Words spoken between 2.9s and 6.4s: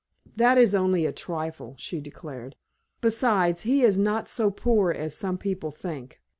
"Besides, he is not so poor as some people think.